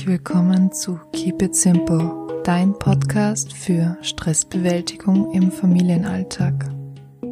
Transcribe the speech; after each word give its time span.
Herzlich 0.00 0.18
willkommen 0.18 0.72
zu 0.72 0.98
Keep 1.12 1.42
It 1.42 1.54
Simple, 1.54 2.40
dein 2.42 2.72
Podcast 2.72 3.52
für 3.52 3.98
Stressbewältigung 4.00 5.30
im 5.32 5.52
Familienalltag. 5.52 6.54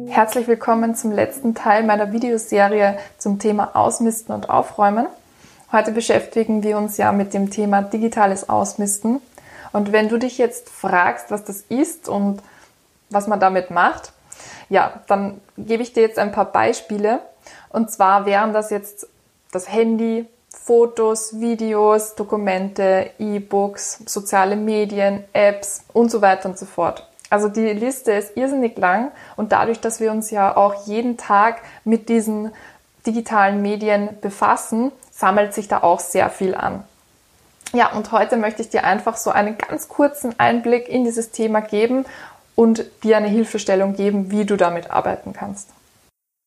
Herzlich 0.07 0.47
willkommen 0.47 0.93
zum 0.93 1.11
letzten 1.11 1.55
Teil 1.55 1.83
meiner 1.83 2.13
Videoserie 2.13 2.99
zum 3.17 3.39
Thema 3.39 3.75
Ausmisten 3.75 4.35
und 4.35 4.51
Aufräumen. 4.51 5.07
Heute 5.71 5.91
beschäftigen 5.91 6.61
wir 6.61 6.77
uns 6.77 6.97
ja 6.97 7.11
mit 7.11 7.33
dem 7.33 7.49
Thema 7.49 7.81
digitales 7.81 8.49
Ausmisten. 8.49 9.19
Und 9.71 9.91
wenn 9.91 10.07
du 10.07 10.19
dich 10.19 10.37
jetzt 10.37 10.69
fragst, 10.69 11.31
was 11.31 11.43
das 11.43 11.61
ist 11.69 12.07
und 12.07 12.43
was 13.09 13.25
man 13.25 13.39
damit 13.39 13.71
macht, 13.71 14.13
ja, 14.69 15.01
dann 15.07 15.41
gebe 15.57 15.81
ich 15.81 15.93
dir 15.93 16.03
jetzt 16.03 16.19
ein 16.19 16.31
paar 16.31 16.45
Beispiele. 16.45 17.21
Und 17.69 17.89
zwar 17.89 18.27
wären 18.27 18.53
das 18.53 18.69
jetzt 18.69 19.07
das 19.51 19.71
Handy, 19.71 20.27
Fotos, 20.51 21.39
Videos, 21.39 22.15
Dokumente, 22.15 23.11
E-Books, 23.19 24.03
soziale 24.05 24.55
Medien, 24.55 25.23
Apps 25.33 25.83
und 25.93 26.11
so 26.11 26.21
weiter 26.21 26.49
und 26.49 26.57
so 26.57 26.65
fort. 26.65 27.07
Also 27.29 27.47
die 27.47 27.73
Liste 27.73 28.11
ist 28.11 28.35
irrsinnig 28.35 28.77
lang 28.77 29.11
und 29.35 29.51
dadurch, 29.51 29.79
dass 29.79 29.99
wir 29.99 30.11
uns 30.11 30.31
ja 30.31 30.55
auch 30.55 30.87
jeden 30.87 31.17
Tag 31.17 31.61
mit 31.83 32.09
diesen 32.09 32.51
digitalen 33.05 33.61
Medien 33.61 34.09
befassen, 34.21 34.91
sammelt 35.11 35.53
sich 35.53 35.67
da 35.67 35.83
auch 35.83 35.99
sehr 35.99 36.29
viel 36.29 36.55
an. 36.55 36.83
Ja, 37.71 37.91
und 37.93 38.11
heute 38.11 38.35
möchte 38.37 38.63
ich 38.63 38.69
dir 38.69 38.83
einfach 38.83 39.15
so 39.15 39.29
einen 39.29 39.57
ganz 39.57 39.87
kurzen 39.87 40.33
Einblick 40.39 40.89
in 40.89 41.03
dieses 41.03 41.29
Thema 41.29 41.61
geben 41.61 42.05
und 42.55 42.85
dir 43.03 43.17
eine 43.17 43.27
Hilfestellung 43.27 43.95
geben, 43.95 44.31
wie 44.31 44.45
du 44.45 44.55
damit 44.55 44.89
arbeiten 44.89 45.33
kannst 45.33 45.69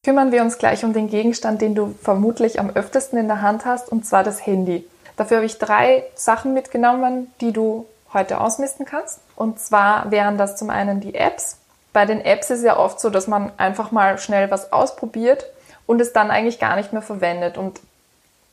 kümmern 0.05 0.33
wir 0.33 0.43
uns 0.43 0.59
gleich 0.59 0.85
um 0.85 0.93
den 0.93 1.07
Gegenstand, 1.09 1.63
den 1.63 1.77
du 1.77 1.95
vermutlich 2.03 2.59
am 2.59 2.71
öftesten 2.71 3.21
in 3.21 3.29
der 3.29 3.41
Hand 3.41 3.65
hast, 3.65 3.93
und 3.93 4.05
zwar 4.05 4.25
das 4.25 4.45
Handy. 4.45 4.85
Dafür 5.17 5.37
habe 5.37 5.47
ich 5.47 5.59
drei 5.59 6.03
Sachen 6.17 6.55
mitgenommen, 6.55 7.33
die 7.41 7.53
du 7.53 7.87
heute 8.13 8.41
ausmisten 8.41 8.85
kannst. 8.85 9.21
Und 9.37 9.61
zwar 9.61 10.11
wären 10.11 10.39
das 10.39 10.57
zum 10.57 10.71
einen 10.71 10.99
die 10.99 11.15
Apps. 11.15 11.59
Bei 11.93 12.05
den 12.05 12.21
Apps 12.21 12.51
ist 12.51 12.65
ja 12.65 12.79
oft 12.79 12.99
so, 12.99 13.11
dass 13.11 13.29
man 13.29 13.53
einfach 13.59 13.93
mal 13.93 14.19
schnell 14.19 14.51
was 14.51 14.73
ausprobiert 14.73 15.47
und 15.87 16.01
es 16.01 16.13
dann 16.13 16.33
eigentlich 16.33 16.59
gar 16.59 16.75
nicht 16.75 16.93
mehr 16.93 17.03
verwendet. 17.03 17.57
Und 17.57 17.79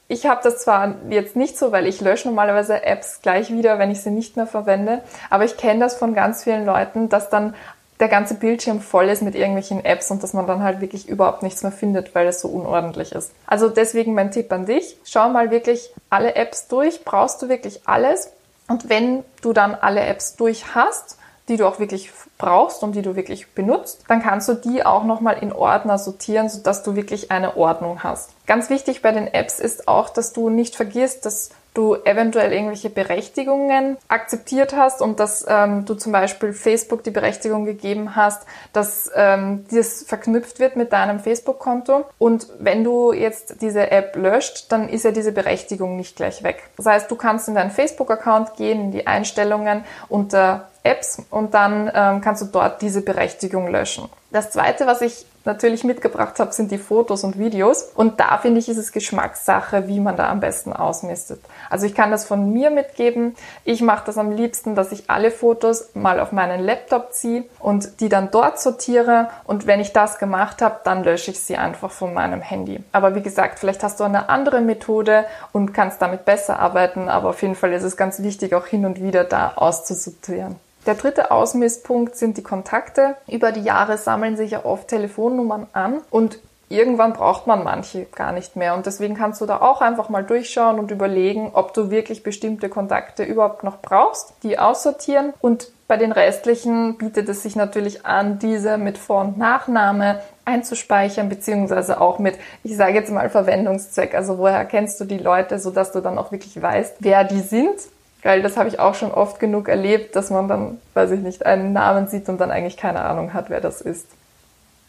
ich 0.08 0.28
habe 0.28 0.42
das 0.44 0.62
zwar 0.62 0.98
jetzt 1.10 1.36
nicht 1.36 1.58
so, 1.58 1.72
weil 1.72 1.88
ich 1.88 2.00
lösche 2.00 2.28
normalerweise 2.28 2.84
Apps 2.84 3.22
gleich 3.24 3.52
wieder, 3.52 3.80
wenn 3.80 3.90
ich 3.90 4.04
sie 4.04 4.12
nicht 4.12 4.38
mehr 4.38 4.48
verwende, 4.48 5.02
aber 5.32 5.46
ich 5.46 5.58
kenne 5.58 5.80
das 5.80 5.96
von 5.96 6.14
ganz 6.14 6.44
vielen 6.44 6.66
Leuten, 6.66 7.10
dass 7.10 7.30
dann 7.30 7.56
der 8.00 8.08
ganze 8.08 8.36
Bildschirm 8.36 8.80
voll 8.80 9.10
ist 9.10 9.22
mit 9.22 9.36
irgendwelchen 9.36 9.84
Apps 9.84 10.10
und 10.10 10.24
dass 10.24 10.34
man 10.34 10.48
dann 10.48 10.64
halt 10.64 10.80
wirklich 10.80 11.10
überhaupt 11.10 11.44
nichts 11.44 11.64
mehr 11.64 11.72
findet, 11.72 12.16
weil 12.16 12.28
es 12.28 12.40
so 12.40 12.48
unordentlich 12.48 13.12
ist. 13.12 13.32
Also 13.46 13.70
deswegen 13.70 14.14
mein 14.14 14.32
Tipp 14.32 14.52
an 14.52 14.66
dich, 14.66 14.98
schau 15.04 15.30
mal 15.30 15.52
wirklich 15.52 15.92
alle 16.10 16.36
Apps 16.36 16.68
durch, 16.68 17.04
brauchst 17.04 17.42
du 17.42 17.50
wirklich 17.50 17.82
alles 17.86 18.32
und 18.68 18.90
wenn 18.90 19.24
du 19.42 19.52
dann 19.52 19.76
alle 19.76 20.02
Apps 20.02 20.36
durch 20.36 20.76
hast, 20.76 21.18
die 21.50 21.58
du 21.58 21.68
auch 21.68 21.80
wirklich 21.80 22.12
brauchst 22.38 22.84
und 22.84 22.94
die 22.94 23.02
du 23.02 23.16
wirklich 23.16 23.54
benutzt, 23.54 24.04
dann 24.08 24.22
kannst 24.22 24.48
du 24.48 24.54
die 24.54 24.86
auch 24.86 25.04
nochmal 25.04 25.40
in 25.42 25.52
Ordner 25.52 25.98
sortieren, 25.98 26.48
sodass 26.48 26.84
du 26.84 26.96
wirklich 26.96 27.32
eine 27.32 27.58
Ordnung 27.58 28.04
hast. 28.04 28.30
Ganz 28.46 28.70
wichtig 28.70 29.02
bei 29.02 29.12
den 29.12 29.28
Apps 29.28 29.60
ist 29.60 29.88
auch, 29.88 30.10
dass 30.10 30.32
du 30.32 30.50
nicht 30.50 30.76
vergisst, 30.76 31.26
dass 31.26 31.50
du 31.80 31.96
eventuell 32.04 32.52
irgendwelche 32.52 32.90
Berechtigungen 32.90 33.98
akzeptiert 34.10 34.76
hast 34.76 35.02
und 35.02 35.22
dass 35.22 35.46
ähm, 35.48 35.86
du 35.86 35.94
zum 35.94 36.12
Beispiel 36.12 36.52
Facebook 36.52 37.06
die 37.06 37.12
Berechtigung 37.12 37.64
gegeben 37.64 38.18
hast, 38.18 38.46
dass 38.74 39.10
ähm, 39.16 39.66
das 39.72 40.04
verknüpft 40.04 40.60
wird 40.60 40.76
mit 40.76 40.92
deinem 40.92 41.22
Facebook-Konto. 41.22 42.04
Und 42.18 42.48
wenn 42.60 42.84
du 42.84 43.14
jetzt 43.14 43.62
diese 43.62 43.92
App 43.92 44.18
löscht, 44.18 44.72
dann 44.74 44.90
ist 44.90 45.06
ja 45.06 45.12
diese 45.12 45.32
Berechtigung 45.32 45.96
nicht 45.96 46.18
gleich 46.18 46.44
weg. 46.44 46.64
Das 46.76 46.86
heißt, 46.86 47.10
du 47.10 47.16
kannst 47.16 47.48
in 47.48 47.56
deinen 47.56 47.72
Facebook-Account 47.72 48.56
gehen, 48.58 48.82
in 48.82 48.92
die 48.92 49.08
Einstellungen 49.08 49.86
unter 50.10 50.68
Apps 50.84 51.22
und 51.30 51.54
dann 51.54 51.92
ähm, 51.94 52.22
kannst 52.22 52.42
du 52.42 52.46
dort 52.46 52.82
diese 52.82 53.02
Berechtigung 53.02 53.68
löschen. 53.68 54.10
Das 54.32 54.52
zweite, 54.52 54.86
was 54.86 55.02
ich 55.02 55.26
natürlich 55.46 55.84
mitgebracht 55.84 56.40
habe, 56.40 56.54
sind 56.54 56.72
die 56.72 56.78
Fotos 56.78 57.24
und 57.24 57.40
Videos. 57.40 57.84
Und 57.96 58.20
da 58.20 58.38
finde 58.38 58.60
ich, 58.60 58.70
ist 58.70 58.78
es 58.78 58.92
Geschmackssache, 58.92 59.88
wie 59.88 60.00
man 60.00 60.16
da 60.16 60.30
am 60.30 60.40
besten 60.40 60.72
ausmistet. 60.72 61.42
Also 61.70 61.88
ich 61.88 61.96
kann 61.96 62.12
das 62.12 62.26
von 62.26 62.54
mir 62.54 62.70
mitgeben. 62.70 63.36
Ich 63.64 63.82
mache 63.82 64.06
das 64.06 64.18
am 64.18 64.32
liebsten, 64.32 64.76
dass 64.76 64.92
ich 64.92 65.10
alle 65.10 65.32
Fotos 65.32 65.90
mal 65.96 66.20
auf 66.20 66.32
meinen 66.32 66.60
Laptop 66.60 67.14
ziehe 67.14 67.46
und 67.60 68.00
die 68.02 68.10
dann 68.10 68.30
dort 68.30 68.60
sortiere. 68.60 69.30
Und 69.46 69.66
wenn 69.66 69.80
ich 69.80 69.94
das 69.94 70.20
gemacht 70.20 70.62
habe, 70.62 70.80
dann 70.84 71.04
lösche 71.04 71.32
ich 71.32 71.40
sie 71.40 71.58
einfach 71.58 71.90
von 71.90 72.14
meinem 72.14 72.42
Handy. 72.42 72.84
Aber 72.92 73.16
wie 73.16 73.24
gesagt, 73.24 73.58
vielleicht 73.58 73.84
hast 73.84 74.00
du 74.00 74.04
eine 74.04 74.30
andere 74.30 74.62
Methode 74.62 75.26
und 75.52 75.74
kannst 75.74 76.02
damit 76.02 76.26
besser 76.26 76.60
arbeiten. 76.60 77.10
Aber 77.10 77.30
auf 77.30 77.42
jeden 77.42 77.56
Fall 77.56 77.74
ist 77.74 77.84
es 77.84 77.98
ganz 77.98 78.22
wichtig, 78.22 78.54
auch 78.54 78.68
hin 78.68 78.86
und 78.86 79.02
wieder 79.02 79.24
da 79.24 79.54
auszusortieren. 79.56 80.58
Der 80.86 80.96
dritte 80.96 81.32
Ausmisspunkt 81.32 82.16
sind 82.16 82.38
die 82.38 82.44
Kontakte. 82.44 83.16
Über 83.28 83.52
die 83.52 83.62
Jahre 83.64 83.98
sammeln 83.98 84.38
sich 84.38 84.52
ja 84.52 84.66
oft 84.66 84.88
Telefonnummern 84.88 85.68
an 85.74 86.02
und 86.10 86.40
irgendwann 86.70 87.14
braucht 87.14 87.48
man 87.48 87.64
manche 87.64 88.06
gar 88.06 88.32
nicht 88.32 88.56
mehr. 88.56 88.76
Und 88.76 88.86
deswegen 88.86 89.16
kannst 89.16 89.42
du 89.42 89.46
da 89.46 89.62
auch 89.62 89.82
einfach 89.82 90.10
mal 90.10 90.24
durchschauen 90.24 90.80
und 90.80 90.92
überlegen, 90.92 91.52
ob 91.54 91.74
du 91.74 91.90
wirklich 91.90 92.24
bestimmte 92.24 92.70
Kontakte 92.70 93.24
überhaupt 93.24 93.64
noch 93.64 93.82
brauchst, 93.82 94.34
die 94.44 94.58
aussortieren. 94.58 95.34
Und 95.42 95.72
bei 95.88 95.98
den 95.98 96.12
restlichen 96.12 96.98
bietet 96.98 97.28
es 97.30 97.44
sich 97.44 97.56
natürlich 97.56 98.06
an, 98.06 98.40
diese 98.40 98.78
mit 98.78 98.98
Vor- 98.98 99.22
und 99.22 99.38
Nachname 99.38 100.22
einzuspeichern, 100.46 101.30
beziehungsweise 101.30 102.00
auch 102.00 102.20
mit, 102.20 102.38
ich 102.64 102.78
sage 102.78 102.94
jetzt 102.94 103.12
mal 103.12 103.30
Verwendungszweck. 103.30 104.14
Also 104.16 104.38
woher 104.38 104.66
kennst 104.66 105.00
du 105.00 105.06
die 105.06 105.18
Leute, 105.18 105.60
sodass 105.60 105.92
du 105.92 106.00
dann 106.00 106.18
auch 106.18 106.32
wirklich 106.32 106.62
weißt, 106.62 106.98
wer 107.00 107.24
die 107.24 107.42
sind 107.42 107.80
Geil, 108.22 108.42
das 108.42 108.58
habe 108.58 108.68
ich 108.68 108.80
auch 108.80 108.96
schon 108.96 109.12
oft 109.12 109.40
genug 109.40 109.70
erlebt, 109.70 110.16
dass 110.16 110.30
man 110.30 110.48
dann, 110.48 110.82
weiß 110.94 111.12
ich 111.12 111.22
nicht, 111.22 111.46
einen 111.46 111.72
Namen 111.72 112.08
sieht 112.08 112.28
und 112.28 112.40
dann 112.40 112.52
eigentlich 112.52 112.78
keine 112.78 113.02
Ahnung 113.02 113.34
hat, 113.34 113.50
wer 113.50 113.62
das 113.62 113.80
ist. 113.80 114.08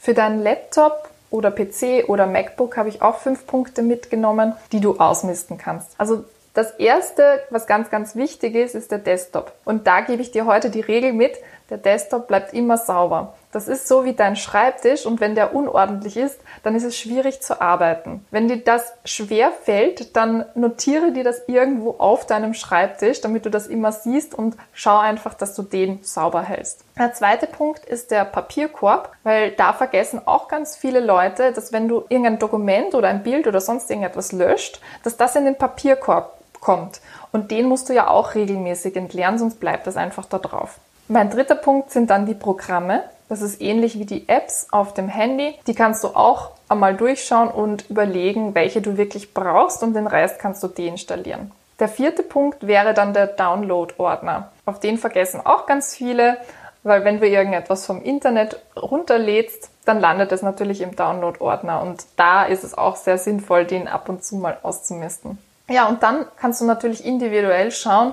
Für 0.01 0.15
deinen 0.15 0.43
Laptop 0.43 1.09
oder 1.31 1.51
PC 1.53 2.09
oder 2.09 2.27
MacBook 2.27 2.77
habe 2.77 2.89
ich 2.89 3.03
auch 3.03 3.19
fünf 3.19 3.47
Punkte 3.47 3.83
mitgenommen, 3.83 4.55
die 4.73 4.81
du 4.81 4.99
ausmisten 4.99 5.59
kannst. 5.59 5.89
Also 5.97 6.25
das 6.55 6.73
erste, 6.73 7.41
was 7.51 7.69
ganz, 7.69 7.91
ganz 7.91 8.17
wichtig 8.17 8.57
ist, 8.57 8.75
ist 8.75 8.91
der 8.91 8.99
Desktop. 8.99 9.53
Und 9.65 9.87
da 9.87 10.01
gebe 10.01 10.21
ich 10.21 10.33
dir 10.33 10.47
heute 10.47 10.71
die 10.71 10.81
Regel 10.81 11.13
mit, 11.13 11.35
der 11.71 11.79
Desktop 11.79 12.29
bleibt 12.29 12.53
immer 12.53 12.77
sauber. 12.77 13.35
Das 13.53 13.67
ist 13.67 13.89
so 13.89 14.05
wie 14.05 14.13
dein 14.13 14.37
Schreibtisch 14.37 15.07
und 15.07 15.21
wenn 15.21 15.35
der 15.35 15.55
unordentlich 15.55 16.17
ist, 16.17 16.39
dann 16.63 16.77
ist 16.77 16.85
es 16.85 16.97
schwierig 16.97 17.43
zu 17.43 17.61
arbeiten. 17.61 18.25
Wenn 18.31 18.47
dir 18.47 18.59
das 18.59 18.93
schwer 19.05 19.51
fällt, 19.51 20.17
dann 20.17 20.45
notiere 20.55 21.11
dir 21.11 21.25
das 21.25 21.43
irgendwo 21.49 21.97
auf 21.99 22.27
deinem 22.27 22.55
Schreibtisch, 22.55 23.21
damit 23.21 23.47
du 23.47 23.51
das 23.51 23.67
immer 23.67 23.91
siehst 23.91 24.35
und 24.35 24.57
schau 24.73 24.99
einfach, 24.99 25.35
dass 25.35 25.55
du 25.55 25.63
den 25.63 25.99
sauber 26.03 26.43
hältst. 26.43 26.85
Der 26.97 27.13
zweite 27.13 27.47
Punkt 27.47 27.85
ist 27.87 28.13
der 28.13 28.25
Papierkorb, 28.25 29.13
weil 29.25 29.51
da 29.53 29.73
vergessen 29.73 30.21
auch 30.27 30.47
ganz 30.47 30.77
viele 30.77 31.01
Leute, 31.01 31.53
dass 31.53 31.73
wenn 31.73 31.89
du 31.89 32.05
irgendein 32.09 32.39
Dokument 32.39 32.95
oder 32.95 33.09
ein 33.09 33.25
Bild 33.25 33.49
oder 33.49 33.61
sonst 33.61 33.91
irgendetwas 33.91 34.31
löscht, 34.33 34.81
dass 35.03 35.17
das 35.17 35.35
in 35.35 35.45
den 35.45 35.57
Papierkorb 35.57 36.39
kommt. 36.61 37.01
Und 37.33 37.51
den 37.51 37.67
musst 37.67 37.89
du 37.89 37.95
ja 37.95 38.09
auch 38.09 38.35
regelmäßig 38.35 38.95
entleeren, 38.97 39.39
sonst 39.39 39.61
bleibt 39.61 39.87
das 39.87 39.97
einfach 39.97 40.27
da 40.27 40.39
drauf. 40.39 40.79
Mein 41.13 41.29
dritter 41.29 41.57
Punkt 41.57 41.91
sind 41.91 42.09
dann 42.09 42.25
die 42.25 42.35
Programme. 42.35 43.03
Das 43.29 43.43
ist 43.43 43.61
ähnlich 43.61 43.99
wie 43.99 44.05
die 44.05 44.29
Apps 44.29 44.69
auf 44.71 44.95
dem 44.95 45.09
Handy. 45.09 45.57
Die 45.67 45.75
kannst 45.75 46.05
du 46.05 46.09
auch 46.11 46.53
einmal 46.69 46.95
durchschauen 46.95 47.49
und 47.49 47.91
überlegen, 47.91 48.55
welche 48.55 48.81
du 48.81 48.97
wirklich 48.97 49.35
brauchst 49.35 49.83
und 49.83 49.95
den 49.95 50.07
Rest 50.07 50.39
kannst 50.39 50.63
du 50.63 50.69
deinstallieren. 50.69 51.51
Der 51.81 51.89
vierte 51.89 52.23
Punkt 52.23 52.65
wäre 52.65 52.95
dann 52.95 53.13
der 53.13 53.27
Download-Ordner. 53.27 54.53
Auf 54.67 54.79
den 54.79 54.99
vergessen 54.99 55.41
auch 55.45 55.67
ganz 55.67 55.97
viele, 55.97 56.37
weil 56.85 57.03
wenn 57.03 57.19
du 57.19 57.27
irgendetwas 57.27 57.87
vom 57.87 58.05
Internet 58.05 58.61
runterlädst, 58.81 59.69
dann 59.85 59.99
landet 59.99 60.31
es 60.31 60.43
natürlich 60.43 60.81
im 60.81 60.95
Download-Ordner 60.95 61.83
und 61.83 62.05
da 62.15 62.45
ist 62.45 62.63
es 62.63 62.79
auch 62.79 62.95
sehr 62.95 63.19
sinnvoll, 63.19 63.65
den 63.65 63.89
ab 63.89 64.09
und 64.09 64.23
zu 64.23 64.37
mal 64.37 64.59
auszumisten. 64.63 65.39
Ja, 65.69 65.89
und 65.89 66.05
dann 66.05 66.27
kannst 66.37 66.61
du 66.61 66.67
natürlich 66.67 67.05
individuell 67.05 67.73
schauen, 67.73 68.13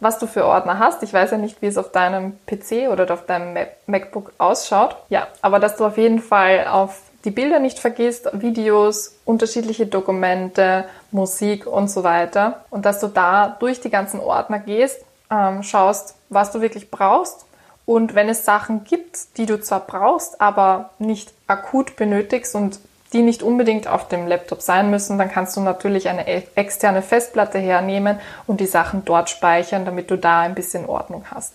was 0.00 0.18
du 0.18 0.26
für 0.26 0.44
Ordner 0.44 0.78
hast. 0.78 1.02
Ich 1.02 1.12
weiß 1.12 1.32
ja 1.32 1.38
nicht, 1.38 1.60
wie 1.62 1.66
es 1.66 1.78
auf 1.78 1.92
deinem 1.92 2.38
PC 2.46 2.90
oder 2.90 3.12
auf 3.12 3.26
deinem 3.26 3.66
MacBook 3.86 4.32
ausschaut. 4.38 4.96
Ja, 5.08 5.28
aber 5.42 5.58
dass 5.58 5.76
du 5.76 5.84
auf 5.84 5.98
jeden 5.98 6.20
Fall 6.20 6.66
auf 6.68 7.02
die 7.24 7.30
Bilder 7.30 7.58
nicht 7.58 7.78
vergisst, 7.78 8.28
Videos, 8.32 9.16
unterschiedliche 9.24 9.86
Dokumente, 9.86 10.84
Musik 11.10 11.66
und 11.66 11.90
so 11.90 12.04
weiter. 12.04 12.64
Und 12.70 12.86
dass 12.86 13.00
du 13.00 13.08
da 13.08 13.56
durch 13.58 13.80
die 13.80 13.90
ganzen 13.90 14.20
Ordner 14.20 14.60
gehst, 14.60 15.04
ähm, 15.30 15.62
schaust, 15.62 16.14
was 16.28 16.52
du 16.52 16.60
wirklich 16.60 16.90
brauchst. 16.90 17.44
Und 17.84 18.14
wenn 18.14 18.28
es 18.28 18.44
Sachen 18.44 18.84
gibt, 18.84 19.38
die 19.38 19.46
du 19.46 19.60
zwar 19.60 19.80
brauchst, 19.80 20.40
aber 20.40 20.90
nicht 20.98 21.32
akut 21.46 21.96
benötigst 21.96 22.54
und 22.54 22.78
die 23.12 23.22
nicht 23.22 23.42
unbedingt 23.42 23.88
auf 23.88 24.08
dem 24.08 24.26
Laptop 24.26 24.62
sein 24.62 24.90
müssen, 24.90 25.18
dann 25.18 25.30
kannst 25.30 25.56
du 25.56 25.60
natürlich 25.60 26.08
eine 26.08 26.28
e-, 26.28 26.42
externe 26.54 27.02
Festplatte 27.02 27.58
hernehmen 27.58 28.18
und 28.46 28.60
die 28.60 28.66
Sachen 28.66 29.04
dort 29.04 29.30
speichern, 29.30 29.84
damit 29.84 30.10
du 30.10 30.16
da 30.16 30.40
ein 30.40 30.54
bisschen 30.54 30.86
Ordnung 30.86 31.24
hast. 31.30 31.54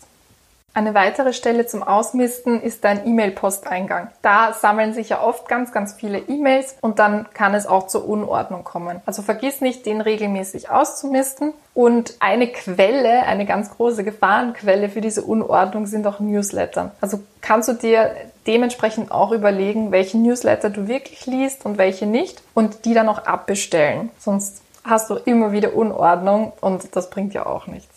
Eine 0.75 0.95
weitere 0.95 1.33
Stelle 1.33 1.67
zum 1.67 1.83
Ausmisten 1.83 2.59
ist 2.59 2.83
dein 2.83 3.05
E-Mail-Posteingang. 3.05 4.07
Da 4.23 4.53
sammeln 4.53 4.95
sich 4.95 5.09
ja 5.09 5.21
oft 5.21 5.47
ganz, 5.47 5.71
ganz 5.71 5.93
viele 5.93 6.17
E-Mails 6.17 6.77
und 6.81 6.97
dann 6.97 7.27
kann 7.35 7.53
es 7.53 7.67
auch 7.67 7.85
zur 7.85 8.09
Unordnung 8.09 8.63
kommen. 8.63 8.99
Also 9.05 9.21
vergiss 9.21 9.61
nicht, 9.61 9.85
den 9.85 10.01
regelmäßig 10.01 10.71
auszumisten. 10.71 11.53
Und 11.75 12.15
eine 12.19 12.47
Quelle, 12.47 13.23
eine 13.23 13.45
ganz 13.45 13.69
große 13.69 14.03
Gefahrenquelle 14.03 14.89
für 14.89 15.01
diese 15.01 15.21
Unordnung 15.21 15.85
sind 15.85 16.07
auch 16.07 16.19
Newsletter. 16.19 16.91
Also 17.01 17.19
kannst 17.41 17.69
du 17.69 17.73
dir 17.73 18.15
dementsprechend 18.47 19.11
auch 19.11 19.31
überlegen, 19.31 19.91
welche 19.91 20.17
Newsletter 20.17 20.69
du 20.69 20.87
wirklich 20.87 21.25
liest 21.25 21.65
und 21.65 21.77
welche 21.77 22.05
nicht 22.05 22.41
und 22.53 22.85
die 22.85 22.93
dann 22.93 23.09
auch 23.09 23.25
abbestellen. 23.25 24.09
Sonst 24.19 24.61
hast 24.83 25.09
du 25.09 25.15
immer 25.15 25.51
wieder 25.51 25.75
Unordnung 25.75 26.53
und 26.61 26.95
das 26.95 27.09
bringt 27.09 27.33
ja 27.33 27.45
auch 27.45 27.67
nichts. 27.67 27.92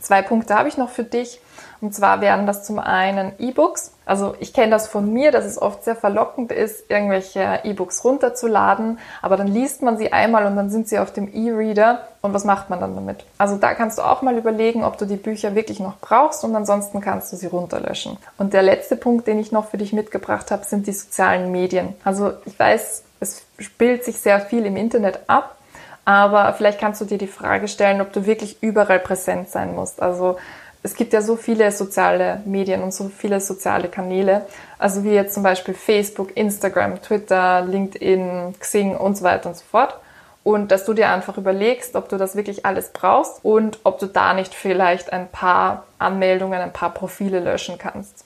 Zwei 0.00 0.22
Punkte 0.22 0.54
habe 0.54 0.68
ich 0.68 0.76
noch 0.76 0.90
für 0.90 1.04
dich. 1.04 1.40
Und 1.80 1.94
zwar 1.94 2.20
wären 2.20 2.46
das 2.46 2.64
zum 2.64 2.78
einen 2.78 3.32
E-Books. 3.38 3.92
Also 4.04 4.34
ich 4.38 4.52
kenne 4.52 4.70
das 4.70 4.86
von 4.86 5.10
mir, 5.12 5.32
dass 5.32 5.44
es 5.44 5.60
oft 5.60 5.82
sehr 5.84 5.96
verlockend 5.96 6.52
ist, 6.52 6.90
irgendwelche 6.90 7.60
E-Books 7.64 8.04
runterzuladen, 8.04 8.98
aber 9.22 9.36
dann 9.36 9.46
liest 9.46 9.82
man 9.82 9.96
sie 9.96 10.12
einmal 10.12 10.46
und 10.46 10.56
dann 10.56 10.68
sind 10.68 10.88
sie 10.88 10.98
auf 10.98 11.12
dem 11.12 11.32
E-Reader 11.32 12.06
und 12.20 12.34
was 12.34 12.44
macht 12.44 12.70
man 12.70 12.80
dann 12.80 12.94
damit? 12.96 13.24
Also 13.38 13.56
da 13.56 13.74
kannst 13.74 13.98
du 13.98 14.02
auch 14.02 14.20
mal 14.20 14.36
überlegen, 14.36 14.84
ob 14.84 14.98
du 14.98 15.06
die 15.06 15.16
Bücher 15.16 15.54
wirklich 15.54 15.80
noch 15.80 15.98
brauchst 16.00 16.44
und 16.44 16.54
ansonsten 16.54 17.00
kannst 17.00 17.32
du 17.32 17.36
sie 17.36 17.46
runterlöschen. 17.46 18.18
Und 18.36 18.52
der 18.52 18.62
letzte 18.62 18.96
Punkt, 18.96 19.26
den 19.26 19.38
ich 19.38 19.52
noch 19.52 19.68
für 19.68 19.78
dich 19.78 19.92
mitgebracht 19.92 20.50
habe, 20.50 20.64
sind 20.64 20.86
die 20.86 20.92
sozialen 20.92 21.52
Medien. 21.52 21.94
Also 22.04 22.32
ich 22.44 22.58
weiß, 22.58 23.04
es 23.20 23.42
spielt 23.58 24.04
sich 24.04 24.18
sehr 24.18 24.40
viel 24.40 24.66
im 24.66 24.76
Internet 24.76 25.20
ab 25.28 25.56
aber 26.04 26.52
vielleicht 26.54 26.80
kannst 26.80 27.00
du 27.00 27.04
dir 27.04 27.18
die 27.18 27.26
Frage 27.26 27.68
stellen, 27.68 28.00
ob 28.00 28.12
du 28.12 28.26
wirklich 28.26 28.62
überall 28.62 28.98
präsent 28.98 29.50
sein 29.50 29.74
musst. 29.74 30.02
Also 30.02 30.38
es 30.82 30.94
gibt 30.94 31.12
ja 31.12 31.20
so 31.20 31.36
viele 31.36 31.70
soziale 31.72 32.40
Medien 32.46 32.82
und 32.82 32.94
so 32.94 33.10
viele 33.14 33.40
soziale 33.40 33.88
Kanäle, 33.88 34.46
also 34.78 35.04
wie 35.04 35.10
jetzt 35.10 35.34
zum 35.34 35.42
Beispiel 35.42 35.74
Facebook, 35.74 36.36
Instagram, 36.36 37.02
Twitter, 37.02 37.62
LinkedIn, 37.62 38.54
Xing 38.58 38.96
und 38.96 39.16
so 39.16 39.24
weiter 39.24 39.50
und 39.50 39.56
so 39.56 39.64
fort. 39.70 39.98
Und 40.42 40.72
dass 40.72 40.86
du 40.86 40.94
dir 40.94 41.10
einfach 41.10 41.36
überlegst, 41.36 41.96
ob 41.96 42.08
du 42.08 42.16
das 42.16 42.34
wirklich 42.34 42.64
alles 42.64 42.90
brauchst 42.92 43.44
und 43.44 43.78
ob 43.84 43.98
du 43.98 44.06
da 44.06 44.32
nicht 44.32 44.54
vielleicht 44.54 45.12
ein 45.12 45.28
paar 45.28 45.84
Anmeldungen, 45.98 46.60
ein 46.60 46.72
paar 46.72 46.94
Profile 46.94 47.40
löschen 47.40 47.76
kannst. 47.76 48.24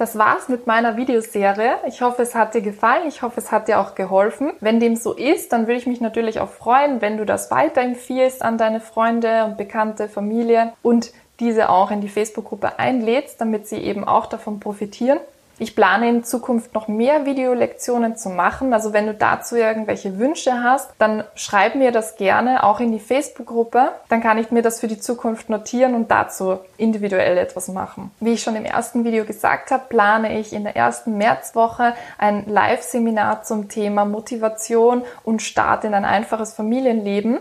Das 0.00 0.16
war's 0.16 0.48
mit 0.48 0.66
meiner 0.66 0.96
Videoserie. 0.96 1.74
Ich 1.86 2.00
hoffe, 2.00 2.22
es 2.22 2.34
hat 2.34 2.54
dir 2.54 2.62
gefallen. 2.62 3.06
Ich 3.06 3.20
hoffe, 3.20 3.38
es 3.38 3.52
hat 3.52 3.68
dir 3.68 3.78
auch 3.78 3.94
geholfen. 3.94 4.54
Wenn 4.60 4.80
dem 4.80 4.96
so 4.96 5.12
ist, 5.12 5.52
dann 5.52 5.66
würde 5.66 5.78
ich 5.78 5.86
mich 5.86 6.00
natürlich 6.00 6.40
auch 6.40 6.48
freuen, 6.48 7.02
wenn 7.02 7.18
du 7.18 7.26
das 7.26 7.50
weiterempfiehlst 7.50 8.40
an 8.40 8.56
deine 8.56 8.80
Freunde 8.80 9.44
und 9.44 9.58
Bekannte, 9.58 10.08
Familie 10.08 10.72
und 10.80 11.12
diese 11.38 11.68
auch 11.68 11.90
in 11.90 12.00
die 12.00 12.08
Facebook-Gruppe 12.08 12.78
einlädst, 12.78 13.42
damit 13.42 13.68
sie 13.68 13.76
eben 13.76 14.04
auch 14.04 14.24
davon 14.24 14.58
profitieren. 14.58 15.20
Ich 15.62 15.76
plane 15.76 16.08
in 16.08 16.24
Zukunft 16.24 16.72
noch 16.72 16.88
mehr 16.88 17.26
Videolektionen 17.26 18.16
zu 18.16 18.30
machen. 18.30 18.72
Also 18.72 18.94
wenn 18.94 19.06
du 19.06 19.12
dazu 19.12 19.56
irgendwelche 19.56 20.18
Wünsche 20.18 20.62
hast, 20.62 20.90
dann 20.96 21.22
schreib 21.34 21.74
mir 21.74 21.92
das 21.92 22.16
gerne 22.16 22.64
auch 22.64 22.80
in 22.80 22.92
die 22.92 22.98
Facebook-Gruppe. 22.98 23.90
Dann 24.08 24.22
kann 24.22 24.38
ich 24.38 24.50
mir 24.50 24.62
das 24.62 24.80
für 24.80 24.88
die 24.88 24.98
Zukunft 24.98 25.50
notieren 25.50 25.94
und 25.94 26.10
dazu 26.10 26.60
individuell 26.78 27.36
etwas 27.36 27.68
machen. 27.68 28.10
Wie 28.20 28.32
ich 28.32 28.42
schon 28.42 28.56
im 28.56 28.64
ersten 28.64 29.04
Video 29.04 29.26
gesagt 29.26 29.70
habe, 29.70 29.84
plane 29.90 30.40
ich 30.40 30.54
in 30.54 30.64
der 30.64 30.76
ersten 30.76 31.18
Märzwoche 31.18 31.92
ein 32.16 32.46
Live-Seminar 32.46 33.42
zum 33.42 33.68
Thema 33.68 34.06
Motivation 34.06 35.02
und 35.24 35.42
Start 35.42 35.84
in 35.84 35.92
ein 35.92 36.06
einfaches 36.06 36.54
Familienleben. 36.54 37.38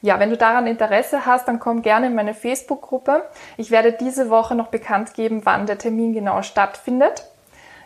Ja, 0.00 0.18
wenn 0.18 0.30
du 0.30 0.38
daran 0.38 0.66
Interesse 0.66 1.26
hast, 1.26 1.48
dann 1.48 1.60
komm 1.60 1.82
gerne 1.82 2.06
in 2.06 2.14
meine 2.14 2.32
Facebook-Gruppe. 2.32 3.24
Ich 3.58 3.70
werde 3.70 3.92
diese 3.92 4.30
Woche 4.30 4.54
noch 4.54 4.68
bekannt 4.68 5.12
geben, 5.12 5.42
wann 5.44 5.66
der 5.66 5.76
Termin 5.76 6.14
genau 6.14 6.40
stattfindet. 6.40 7.26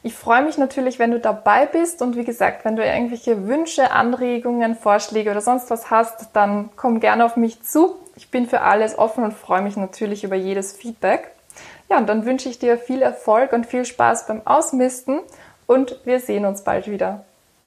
Ich 0.03 0.15
freue 0.15 0.43
mich 0.43 0.59
natürlich, 0.59 0.99
wenn 0.99 1.11
du 1.11 1.19
dabei 1.19 1.67
bist 1.67 2.03
und 2.03 2.17
wie 2.17 2.25
gesagt, 2.25 2.65
wenn 2.65 2.77
du 2.77 2.85
irgendwelche 2.85 3.47
Wünsche, 3.49 3.91
Anregungen, 3.91 4.77
Vorschläge 4.77 5.31
oder 5.31 5.41
sonst 5.41 5.71
was 5.71 5.91
hast, 5.91 6.31
dann 6.33 6.71
komm 6.77 7.01
gerne 7.01 7.25
auf 7.25 7.37
mich 7.37 7.63
zu. 7.63 7.97
Ich 8.15 8.31
bin 8.31 8.47
für 8.47 8.61
alles 8.61 8.99
offen 8.99 9.25
und 9.25 9.35
freue 9.35 9.63
mich 9.63 9.77
natürlich 9.77 10.25
über 10.25 10.37
jedes 10.37 10.73
Feedback. 10.73 11.33
Ja, 11.89 11.99
und 11.99 12.09
dann 12.09 12.25
wünsche 12.25 12.49
ich 12.49 12.59
dir 12.59 12.79
viel 12.79 13.03
Erfolg 13.03 13.53
und 13.53 13.67
viel 13.67 13.85
Spaß 13.85 14.27
beim 14.27 14.43
Ausmisten 14.47 15.21
und 15.67 16.01
wir 16.05 16.21
sehen 16.21 16.45
uns 16.45 16.63
bald 16.63 16.91
wieder. 16.91 17.25